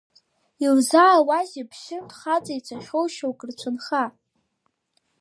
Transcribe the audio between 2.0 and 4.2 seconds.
хаҵа ицахьоу шьоук рцәынха?